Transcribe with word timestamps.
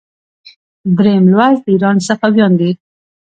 دریم 0.97 1.25
لوست 1.31 1.61
د 1.63 1.67
ایران 1.73 1.97
صفویان 2.07 2.51
دي. 2.59 2.71